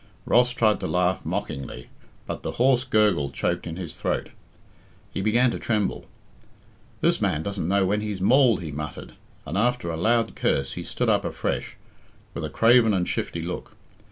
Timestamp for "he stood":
10.73-11.07